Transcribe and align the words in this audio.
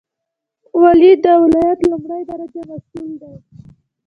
والی 0.81 1.11
د 1.23 1.25
ولایت 1.43 1.79
لومړی 1.91 2.21
درجه 2.29 2.61
مسوول 2.69 3.11
دی 3.21 3.33